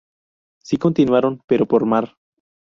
Sí, 0.63 0.77
continuaron, 0.77 1.43
pero 1.45 1.67
por 1.67 1.85
mar. 1.85 2.17